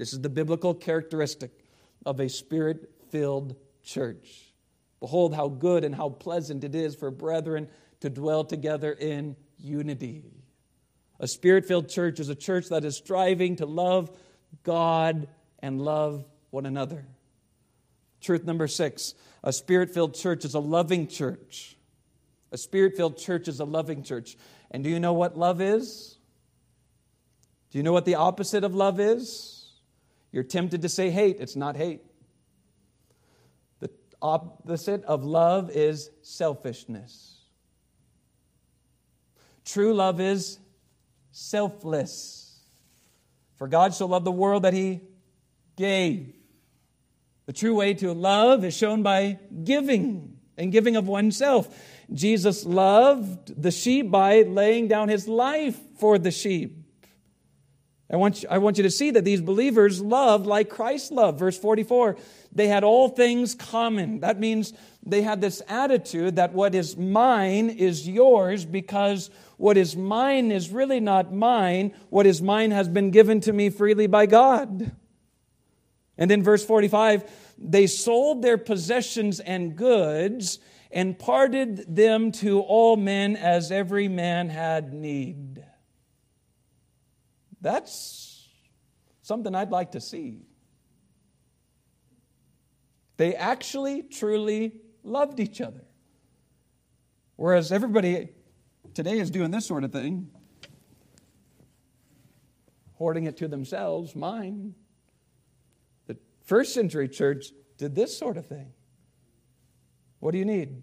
[0.00, 1.50] this is the biblical characteristic
[2.06, 4.54] of a spirit filled church.
[4.98, 7.68] Behold, how good and how pleasant it is for brethren
[8.00, 10.24] to dwell together in unity.
[11.18, 14.10] A spirit filled church is a church that is striving to love
[14.62, 17.04] God and love one another.
[18.22, 19.12] Truth number six
[19.44, 21.76] a spirit filled church is a loving church.
[22.52, 24.38] A spirit filled church is a loving church.
[24.70, 26.16] And do you know what love is?
[27.70, 29.59] Do you know what the opposite of love is?
[30.32, 31.38] You're tempted to say hate.
[31.40, 32.02] It's not hate.
[33.80, 33.90] The
[34.22, 37.40] opposite of love is selfishness.
[39.64, 40.58] True love is
[41.32, 42.58] selfless.
[43.56, 45.00] For God so loved the world that he
[45.76, 46.34] gave.
[47.46, 51.68] The true way to love is shown by giving and giving of oneself.
[52.12, 56.79] Jesus loved the sheep by laying down his life for the sheep.
[58.12, 61.38] I want, you, I want you to see that these believers loved like Christ loved.
[61.38, 62.16] Verse 44
[62.52, 64.20] they had all things common.
[64.20, 64.72] That means
[65.06, 70.70] they had this attitude that what is mine is yours because what is mine is
[70.70, 71.94] really not mine.
[72.08, 74.90] What is mine has been given to me freely by God.
[76.18, 77.30] And then verse 45
[77.62, 80.58] they sold their possessions and goods
[80.90, 85.62] and parted them to all men as every man had need.
[87.60, 88.48] That's
[89.22, 90.42] something I'd like to see.
[93.16, 95.84] They actually, truly loved each other.
[97.36, 98.30] Whereas everybody
[98.94, 100.30] today is doing this sort of thing,
[102.94, 104.74] hoarding it to themselves, mine.
[106.06, 108.72] The first century church did this sort of thing.
[110.18, 110.82] What do you need?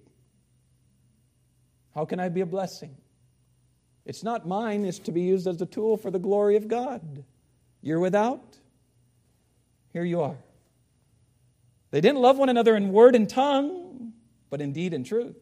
[1.94, 2.96] How can I be a blessing?
[4.08, 7.26] It's not mine, it's to be used as a tool for the glory of God.
[7.82, 8.58] You're without?
[9.92, 10.38] Here you are.
[11.92, 14.14] They didn't love one another in word and tongue,
[14.50, 15.36] but in deed and truth.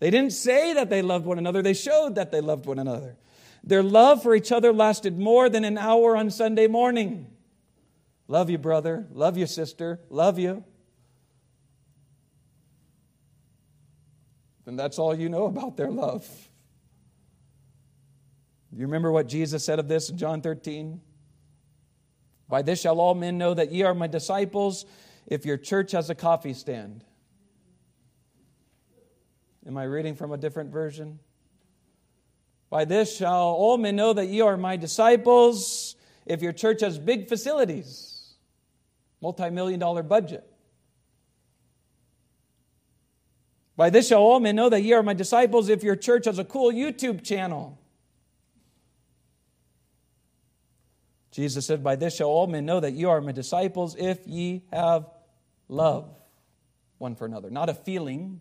[0.00, 3.16] They didn't say that they loved one another, they showed that they loved one another.
[3.64, 7.26] Their love for each other lasted more than an hour on Sunday morning.
[8.28, 9.06] Love you, brother.
[9.12, 9.98] Love you, sister.
[10.10, 10.62] Love you.
[14.66, 16.28] Then that's all you know about their love.
[18.76, 21.00] You remember what Jesus said of this in John 13?
[22.46, 24.84] By this shall all men know that ye are my disciples
[25.26, 27.02] if your church has a coffee stand.
[29.66, 31.18] Am I reading from a different version?
[32.68, 35.96] By this shall all men know that ye are my disciples
[36.26, 38.34] if your church has big facilities,
[39.22, 40.44] multi million dollar budget.
[43.74, 46.38] By this shall all men know that ye are my disciples if your church has
[46.38, 47.80] a cool YouTube channel.
[51.36, 54.62] Jesus said, By this shall all men know that you are my disciples if ye
[54.72, 55.06] have
[55.68, 56.10] love
[56.96, 57.50] one for another.
[57.50, 58.40] Not a feeling,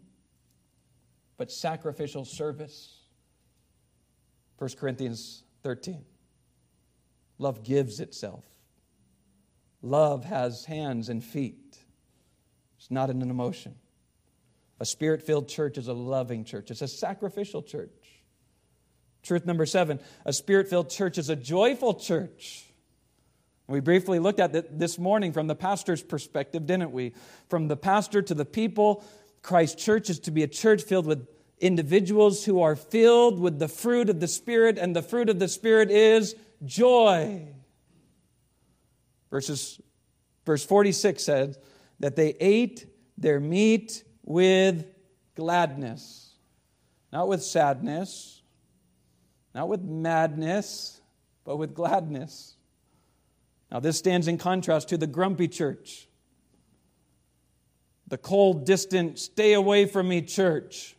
[1.35, 3.01] but sacrificial service.
[4.59, 6.05] 1 Corinthians 13.
[7.37, 8.45] Love gives itself.
[9.81, 11.77] Love has hands and feet.
[12.77, 13.75] It's not an emotion.
[14.79, 17.91] A spirit filled church is a loving church, it's a sacrificial church.
[19.21, 22.64] Truth number seven a spirit filled church is a joyful church.
[23.67, 27.13] We briefly looked at it this morning from the pastor's perspective, didn't we?
[27.49, 29.03] From the pastor to the people,
[29.41, 31.27] Christ Church is to be a church filled with
[31.59, 35.47] individuals who are filled with the fruit of the Spirit, and the fruit of the
[35.47, 37.47] Spirit is joy.
[39.31, 39.81] Verses,
[40.45, 41.57] verse 46 says
[41.99, 42.85] that they ate
[43.17, 44.85] their meat with
[45.35, 46.35] gladness,
[47.11, 48.41] not with sadness,
[49.55, 51.01] not with madness,
[51.45, 52.55] but with gladness.
[53.71, 56.07] Now, this stands in contrast to the grumpy church,
[58.07, 60.95] the cold, distant, stay away from me church.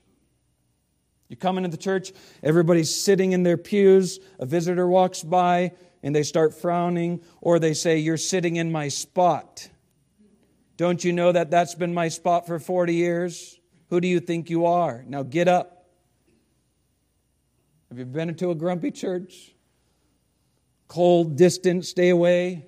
[1.29, 2.13] You come into the church,
[2.43, 7.75] everybody's sitting in their pews, a visitor walks by, and they start frowning, or they
[7.75, 9.69] say, You're sitting in my spot.
[10.77, 13.59] Don't you know that that's been my spot for 40 years?
[13.89, 15.05] Who do you think you are?
[15.09, 15.87] Now get up.
[17.89, 19.56] Have you been into a grumpy church?
[20.89, 22.67] Cold, distant, stay away.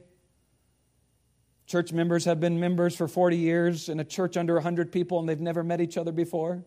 [1.67, 5.29] Church members have been members for 40 years in a church under 100 people and
[5.29, 6.65] they've never met each other before.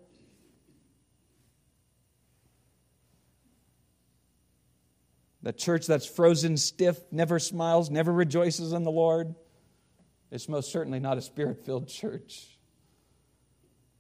[5.44, 9.34] The church that's frozen stiff, never smiles, never rejoices in the Lord.
[10.30, 12.60] It's most certainly not a spirit filled church.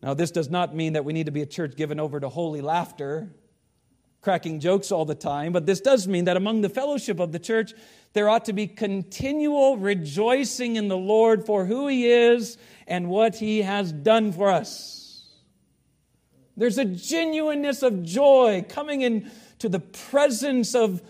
[0.04, 2.30] Now, this does not mean that we need to be a church given over to
[2.30, 3.34] holy laughter
[4.22, 7.40] cracking jokes all the time, but this does mean that among the fellowship of the
[7.40, 7.74] church,
[8.14, 12.58] there ought to be continual rejoicing in the Lord for who He is
[12.88, 15.28] and what He has done for us.
[16.56, 21.02] There's a genuineness of joy coming into the presence of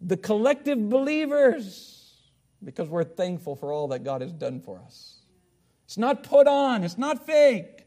[0.00, 2.14] the collective believers
[2.62, 5.16] because we're thankful for all that God has done for us.
[5.86, 7.80] It's not put on, it's not fake.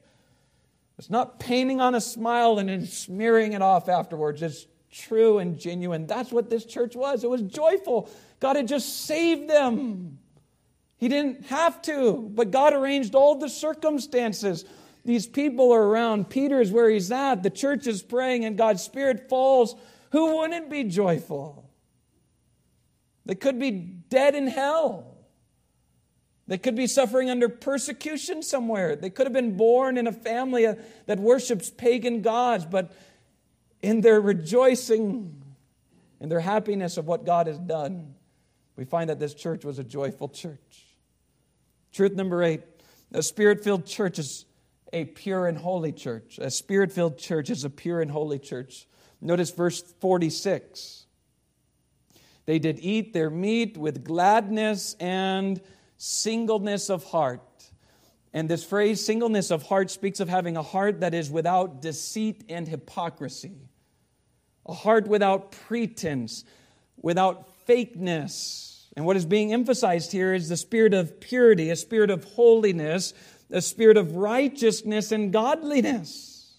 [0.99, 4.41] It's not painting on a smile and then smearing it off afterwards.
[4.41, 6.07] It's true and genuine.
[6.07, 7.23] That's what this church was.
[7.23, 8.09] It was joyful.
[8.39, 10.19] God had just saved them.
[10.97, 14.63] He didn't have to, but God arranged all the circumstances.
[15.03, 16.29] These people are around.
[16.29, 17.43] Peter is where he's at.
[17.43, 19.75] The church is praying, and God's Spirit falls.
[20.11, 21.69] Who wouldn't be joyful?
[23.25, 25.13] They could be dead in hell.
[26.47, 28.95] They could be suffering under persecution somewhere.
[28.95, 30.75] They could have been born in a family uh,
[31.05, 32.91] that worships pagan gods, but
[33.83, 35.43] in their rejoicing,
[36.19, 38.15] in their happiness of what God has done,
[38.77, 40.87] we find that this church was a joyful church.
[41.91, 42.63] Truth number eight
[43.11, 44.45] a spirit filled church is
[44.91, 46.39] a pure and holy church.
[46.41, 48.87] A spirit filled church is a pure and holy church.
[49.21, 51.05] Notice verse 46.
[52.45, 55.61] They did eat their meat with gladness and
[55.97, 57.41] singleness of heart.
[58.33, 62.43] And this phrase, singleness of heart, speaks of having a heart that is without deceit
[62.49, 63.69] and hypocrisy
[64.65, 66.43] a heart without pretense,
[67.01, 68.85] without fakeness.
[68.95, 73.13] And what is being emphasized here is the spirit of purity, a spirit of holiness,
[73.49, 76.53] a spirit of righteousness and godliness.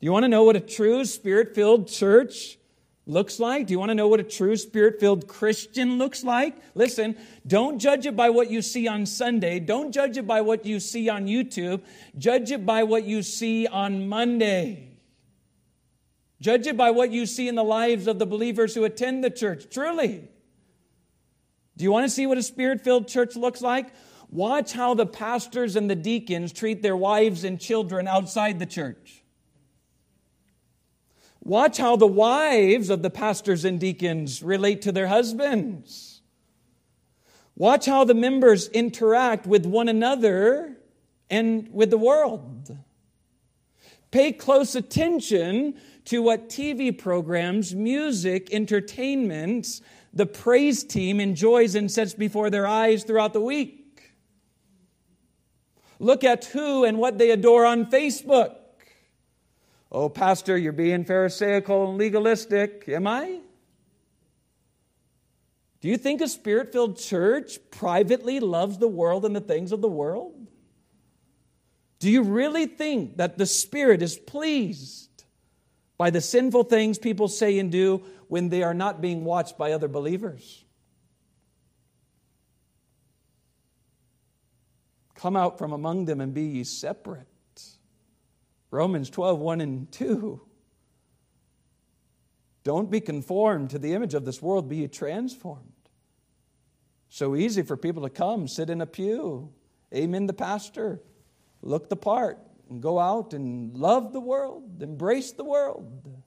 [0.00, 2.58] Do you want to know what a true spirit filled church
[3.06, 3.66] looks like?
[3.66, 6.56] Do you want to know what a true spirit filled Christian looks like?
[6.74, 9.60] Listen, don't judge it by what you see on Sunday.
[9.60, 11.82] Don't judge it by what you see on YouTube.
[12.16, 14.93] Judge it by what you see on Monday.
[16.44, 19.30] Judge it by what you see in the lives of the believers who attend the
[19.30, 19.64] church.
[19.70, 20.28] Truly.
[21.74, 23.94] Do you want to see what a spirit filled church looks like?
[24.28, 29.24] Watch how the pastors and the deacons treat their wives and children outside the church.
[31.40, 36.20] Watch how the wives of the pastors and deacons relate to their husbands.
[37.56, 40.76] Watch how the members interact with one another
[41.30, 42.76] and with the world.
[44.14, 52.14] Pay close attention to what TV programs, music, entertainments, the praise team enjoys and sets
[52.14, 54.14] before their eyes throughout the week.
[55.98, 58.54] Look at who and what they adore on Facebook.
[59.90, 62.84] Oh, Pastor, you're being Pharisaical and legalistic.
[62.86, 63.40] Am I?
[65.80, 69.80] Do you think a spirit filled church privately loves the world and the things of
[69.80, 70.33] the world?
[71.98, 75.24] Do you really think that the Spirit is pleased
[75.96, 79.72] by the sinful things people say and do when they are not being watched by
[79.72, 80.64] other believers?
[85.14, 87.26] Come out from among them and be ye separate.
[88.70, 90.40] Romans 12, 1 and 2.
[92.64, 95.70] Don't be conformed to the image of this world, be transformed.
[97.08, 99.52] So easy for people to come, sit in a pew,
[99.94, 101.00] amen the pastor,
[101.64, 102.38] look the part,
[102.70, 106.22] and go out and love the world, embrace the world.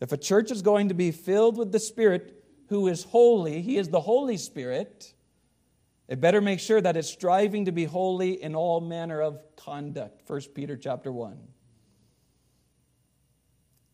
[0.00, 3.76] If a church is going to be filled with the Spirit who is holy, He
[3.76, 5.14] is the Holy Spirit,
[6.08, 10.28] it better make sure that it's striving to be holy in all manner of conduct.
[10.28, 11.38] 1 Peter chapter 1.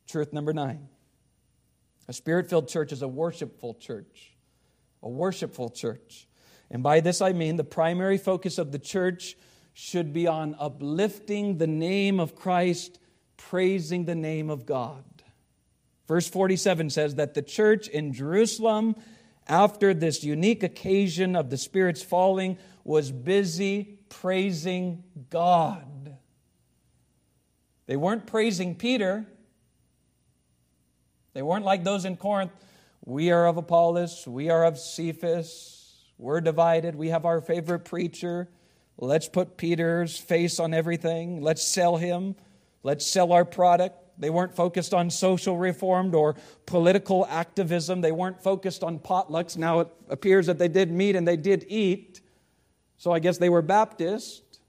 [0.09, 0.89] Truth number 9.
[2.09, 4.37] A spirit-filled church is a worshipful church.
[5.03, 6.27] A worshipful church.
[6.71, 9.37] And by this I mean the primary focus of the church
[9.79, 12.99] should be on uplifting the name of Christ,
[13.37, 15.05] praising the name of God.
[16.09, 18.97] Verse 47 says that the church in Jerusalem
[19.49, 26.17] after this unique occasion of the Spirit's falling, was busy praising God.
[27.87, 29.27] They weren't praising Peter.
[31.33, 32.53] They weren't like those in Corinth.
[33.05, 38.49] We are of Apollos, we are of Cephas, we're divided, we have our favorite preacher.
[38.99, 42.35] Let's put Peter's face on everything, let's sell him,
[42.83, 43.97] let's sell our product.
[44.19, 48.01] They weren't focused on social reform or political activism.
[48.01, 49.59] They weren't focused on potlucks.
[49.59, 52.23] Now it appears that they did meet and they did eat.
[52.97, 54.61] So I guess they were Baptist.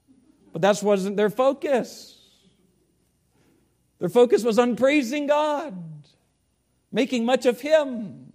[0.52, 2.18] But that wasn't their focus.
[3.98, 5.74] Their focus was on praising God,
[6.92, 8.32] making much of Him.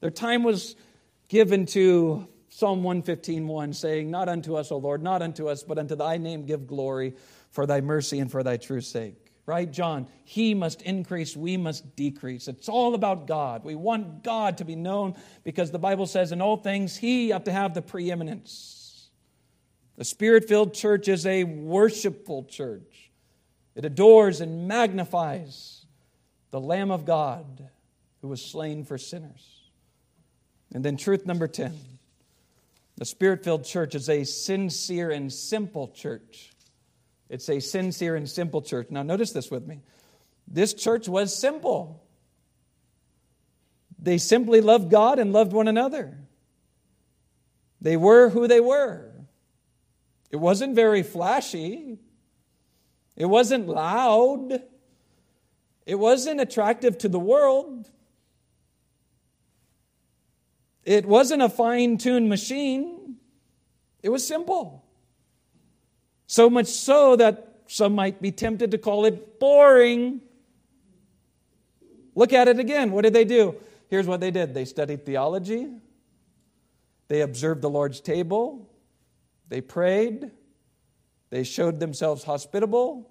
[0.00, 0.76] Their time was
[1.28, 5.94] given to Psalm 115:1, saying, Not unto us, O Lord, not unto us, but unto
[5.94, 7.14] thy name give glory
[7.50, 10.06] for thy mercy and for thy true sake right, John?
[10.24, 12.48] He must increase, we must decrease.
[12.48, 13.64] It's all about God.
[13.64, 17.46] We want God to be known because the Bible says in all things, He ought
[17.46, 19.08] to have the preeminence.
[19.96, 23.10] The spirit filled church is a worshipful church,
[23.74, 25.86] it adores and magnifies
[26.50, 27.70] the Lamb of God
[28.20, 29.70] who was slain for sinners.
[30.74, 31.97] And then, truth number 10
[32.98, 36.50] the spirit filled church is a sincere and simple church.
[37.28, 38.88] It's a sincere and simple church.
[38.90, 39.82] Now, notice this with me.
[40.48, 42.02] This church was simple.
[44.00, 46.18] They simply loved God and loved one another.
[47.80, 49.12] They were who they were.
[50.32, 51.98] It wasn't very flashy.
[53.16, 54.60] It wasn't loud.
[55.86, 57.88] It wasn't attractive to the world.
[60.88, 63.16] It wasn't a fine tuned machine.
[64.02, 64.86] It was simple.
[66.26, 70.22] So much so that some might be tempted to call it boring.
[72.14, 72.90] Look at it again.
[72.90, 73.56] What did they do?
[73.88, 75.68] Here's what they did they studied theology,
[77.08, 78.70] they observed the Lord's table,
[79.48, 80.30] they prayed,
[81.28, 83.10] they showed themselves hospitable,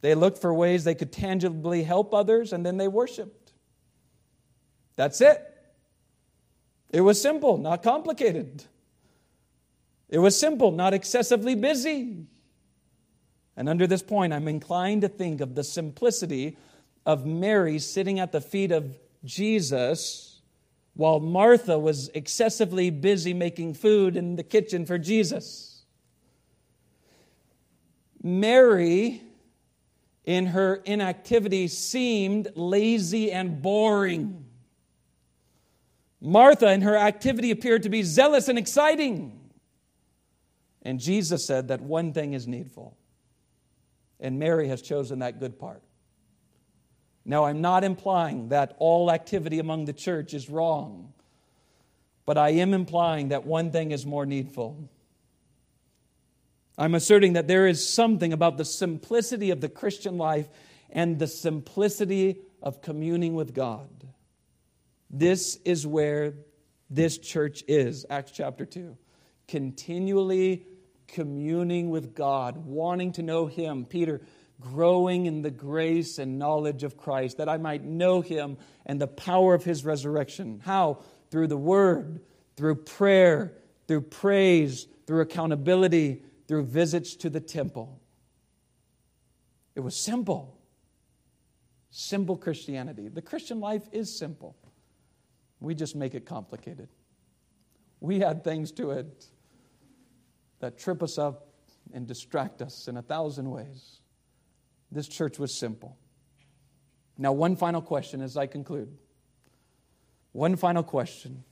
[0.00, 3.52] they looked for ways they could tangibly help others, and then they worshiped.
[4.94, 5.53] That's it.
[6.90, 8.64] It was simple, not complicated.
[10.08, 12.26] It was simple, not excessively busy.
[13.56, 16.56] And under this point, I'm inclined to think of the simplicity
[17.06, 20.40] of Mary sitting at the feet of Jesus
[20.94, 25.82] while Martha was excessively busy making food in the kitchen for Jesus.
[28.22, 29.22] Mary
[30.24, 34.46] in her inactivity seemed lazy and boring.
[36.24, 39.38] Martha, and her activity, appeared to be zealous and exciting.
[40.82, 42.96] And Jesus said that one thing is needful.
[44.18, 45.82] And Mary has chosen that good part.
[47.26, 51.12] Now, I'm not implying that all activity among the church is wrong,
[52.24, 54.88] but I am implying that one thing is more needful.
[56.78, 60.48] I'm asserting that there is something about the simplicity of the Christian life
[60.90, 64.03] and the simplicity of communing with God.
[65.16, 66.34] This is where
[66.90, 68.96] this church is, Acts chapter 2.
[69.46, 70.66] Continually
[71.06, 73.84] communing with God, wanting to know Him.
[73.84, 74.22] Peter,
[74.60, 78.56] growing in the grace and knowledge of Christ, that I might know Him
[78.86, 80.60] and the power of His resurrection.
[80.64, 80.98] How?
[81.30, 82.18] Through the Word,
[82.56, 83.52] through prayer,
[83.86, 88.00] through praise, through accountability, through visits to the temple.
[89.76, 90.58] It was simple.
[91.90, 93.06] Simple Christianity.
[93.06, 94.56] The Christian life is simple.
[95.64, 96.88] We just make it complicated.
[98.00, 99.26] We add things to it
[100.60, 101.48] that trip us up
[101.92, 104.00] and distract us in a thousand ways.
[104.92, 105.96] This church was simple.
[107.16, 108.96] Now, one final question as I conclude.
[110.32, 111.44] One final question.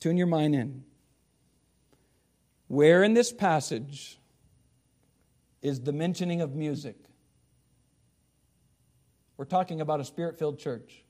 [0.00, 0.84] Tune your mind in.
[2.66, 4.18] Where in this passage
[5.62, 6.96] is the mentioning of music?
[9.36, 11.04] We're talking about a spirit filled church.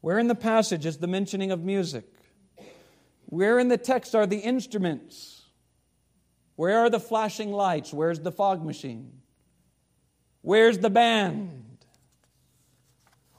[0.00, 2.06] Where in the passage is the mentioning of music?
[3.26, 5.42] Where in the text are the instruments?
[6.56, 7.92] Where are the flashing lights?
[7.92, 9.12] Where's the fog machine?
[10.42, 11.64] Where's the band?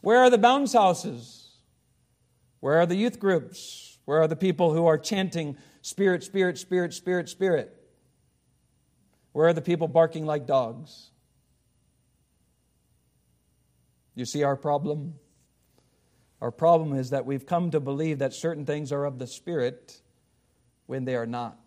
[0.02, 1.50] Where are the bounce houses?
[2.60, 3.98] Where are the youth groups?
[4.06, 7.76] Where are the people who are chanting, Spirit, Spirit, Spirit, Spirit, Spirit?
[9.32, 11.12] Where are the people barking like dogs?
[14.16, 15.16] You see our problem?
[16.42, 20.02] Our problem is that we've come to believe that certain things are of the Spirit
[20.86, 21.60] when they are not.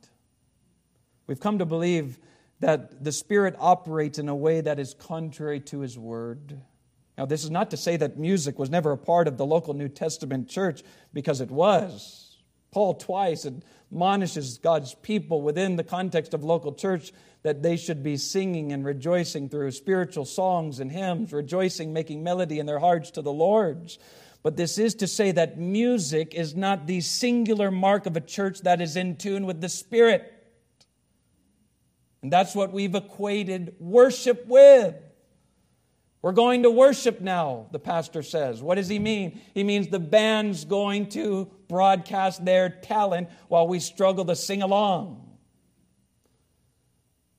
[1.26, 2.18] We've come to believe
[2.60, 6.60] that the Spirit operates in a way that is contrary to His Word.
[7.18, 9.74] Now, this is not to say that music was never a part of the local
[9.74, 12.38] New Testament church, because it was.
[12.70, 17.12] Paul twice admonishes God's people within the context of local church
[17.42, 22.58] that they should be singing and rejoicing through spiritual songs and hymns, rejoicing, making melody
[22.58, 23.98] in their hearts to the Lord's.
[24.42, 28.62] But this is to say that music is not the singular mark of a church
[28.62, 30.32] that is in tune with the Spirit.
[32.22, 34.96] And that's what we've equated worship with.
[36.22, 38.62] We're going to worship now, the pastor says.
[38.62, 39.40] What does he mean?
[39.54, 45.36] He means the band's going to broadcast their talent while we struggle to sing along.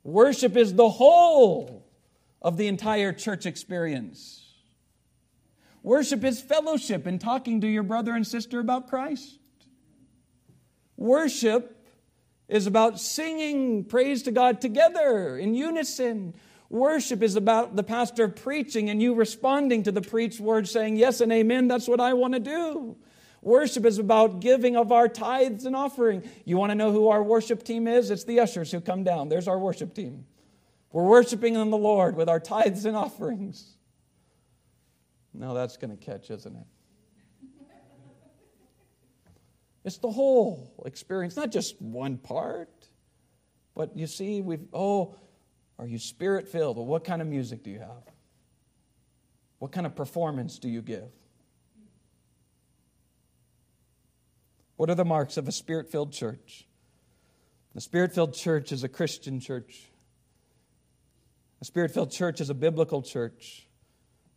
[0.03, 1.89] Worship is the whole
[2.41, 4.42] of the entire church experience.
[5.83, 9.37] Worship is fellowship and talking to your brother and sister about Christ.
[10.95, 11.77] Worship
[12.47, 16.35] is about singing praise to God together in unison.
[16.69, 21.19] Worship is about the pastor preaching and you responding to the preached word saying, Yes
[21.19, 22.95] and amen, that's what I want to do.
[23.41, 26.23] Worship is about giving of our tithes and offering.
[26.45, 28.09] You want to know who our worship team is?
[28.09, 29.27] It's the ushers who come down.
[29.27, 30.25] There's our worship team.
[30.93, 33.75] We're worshiping in the Lord with our tithes and offerings.
[35.33, 36.65] Now that's going to catch, isn't it?
[39.83, 42.69] It's the whole experience, not just one part.
[43.75, 45.15] But you see, we've, oh,
[45.77, 46.77] are you spirit filled?
[46.77, 48.03] Well, what kind of music do you have?
[49.59, 51.09] What kind of performance do you give?
[54.77, 56.67] What are the marks of a spirit filled church?
[57.73, 59.89] The spirit filled church is a Christian church.
[61.61, 63.67] A spirit filled church is a biblical church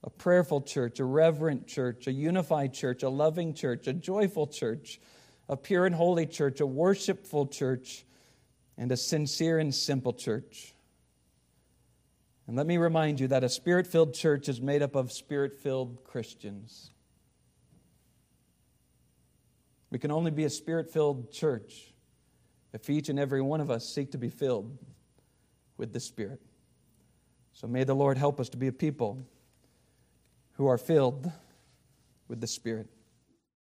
[0.05, 5.01] a prayerful church, a reverent church, a unified church, a loving church, a joyful church,
[5.49, 8.05] a pure and holy church, a worshipful church,
[8.79, 10.75] and a sincere and simple church.
[12.47, 15.55] And let me remind you that a spirit filled church is made up of spirit
[15.55, 16.91] filled Christians.
[19.91, 21.93] We can only be a spirit filled church
[22.73, 24.77] if each and every one of us seek to be filled
[25.79, 26.41] with the Spirit.
[27.53, 29.27] So may the Lord help us to be a people
[30.57, 31.31] who are filled
[32.29, 32.89] with the Spirit.